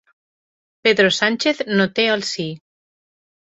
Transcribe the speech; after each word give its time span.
Pedro 0.87 1.11
Sánchez 1.19 1.61
no 1.77 1.87
té 2.01 2.09
el 2.17 2.27
sí 2.33 2.51